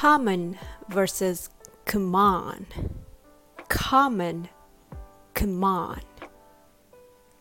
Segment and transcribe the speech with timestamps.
[0.00, 0.58] common
[0.90, 1.48] versus
[1.86, 2.66] come on.
[3.68, 4.46] Common,
[5.32, 6.02] come on.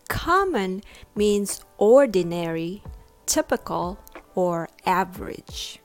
[0.08, 0.82] Common
[1.16, 2.82] means ordinary,
[3.26, 4.00] typical,
[4.36, 5.82] or average.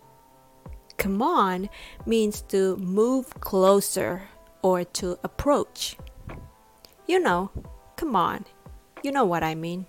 [0.96, 1.68] Come on
[2.06, 4.22] means to move closer
[4.62, 5.96] or to approach.
[7.08, 7.50] You know,
[7.96, 8.44] come on.
[9.02, 9.86] You know what I mean.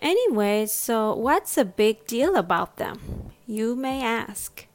[0.00, 3.32] Anyway, so what's the big deal about them?
[3.46, 4.66] You may ask.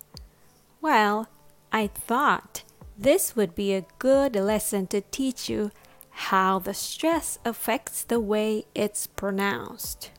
[0.88, 1.28] Well,
[1.70, 2.64] I thought
[2.98, 5.72] this would be a good lesson to teach you
[6.12, 10.12] how the stress affects the way it's pronounced.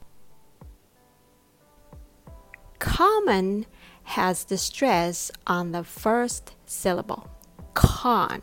[2.79, 3.65] Common
[4.03, 7.31] has the stress on the first syllable,
[7.73, 8.43] con.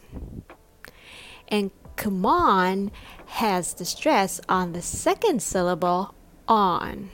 [1.48, 2.90] And come on
[3.28, 6.16] has the stress on the second syllable,
[6.48, 7.12] on.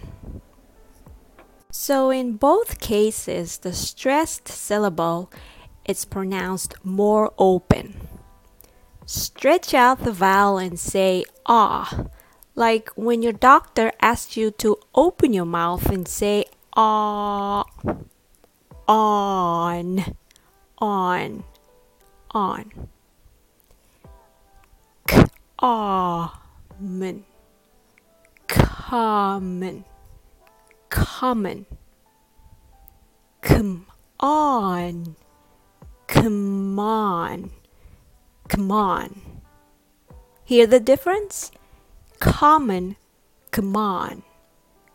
[1.83, 5.31] So in both cases, the stressed syllable
[5.83, 8.07] is pronounced more open.
[9.07, 12.05] Stretch out the vowel and say ah,
[12.53, 16.45] like when your doctor asks you to open your mouth and say
[16.77, 17.65] ah,
[18.87, 20.15] on,
[20.77, 21.43] on,
[22.29, 22.89] on.
[25.57, 27.25] Common,
[28.47, 29.83] common,
[30.89, 31.65] common.
[33.41, 33.87] Come
[34.19, 35.15] on,
[36.07, 37.51] come on,
[38.47, 39.21] come on.
[40.43, 41.51] Hear the difference?
[42.19, 42.97] Common,
[43.49, 44.23] come on,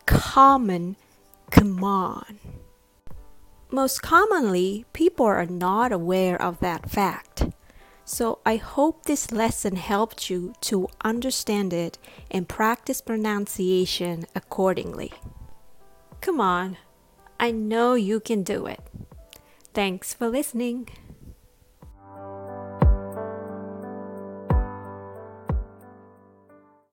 [0.07, 0.97] common,
[1.51, 2.39] come on.
[3.71, 7.47] Most commonly, people are not aware of that fact.
[8.05, 11.99] So I hope this lesson helped you to understand it
[12.31, 15.13] and practice pronunciation accordingly.
[16.21, 16.77] Come on,
[17.47, 18.81] I know you can do it.
[19.73, 20.89] Thanks for listening.